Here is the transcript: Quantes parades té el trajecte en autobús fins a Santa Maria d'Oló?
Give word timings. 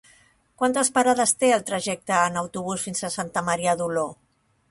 Quantes 0.61 0.87
parades 0.95 1.33
té 1.43 1.51
el 1.57 1.65
trajecte 1.67 2.17
en 2.31 2.41
autobús 2.43 2.87
fins 2.89 3.05
a 3.09 3.13
Santa 3.19 3.47
Maria 3.51 3.79
d'Oló? 3.83 4.07